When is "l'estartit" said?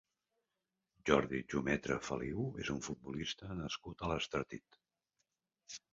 4.13-4.83